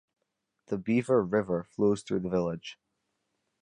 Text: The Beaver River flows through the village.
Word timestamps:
The 0.65 0.79
Beaver 0.79 1.21
River 1.23 1.61
flows 1.63 2.01
through 2.01 2.21
the 2.21 2.29
village. 2.29 2.79